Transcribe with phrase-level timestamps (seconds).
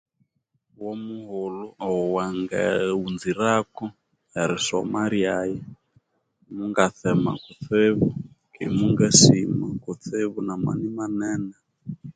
[0.77, 3.85] Ghumughulhu owangaaaghunzirako
[4.41, 5.59] erisoma lyaghe
[6.55, 8.07] mungatsema kutsibu
[8.53, 11.55] ke mungasima kutsibu namani manene